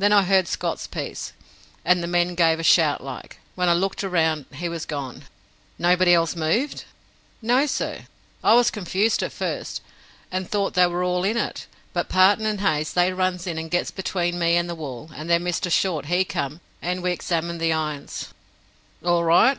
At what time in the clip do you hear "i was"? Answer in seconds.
8.42-8.72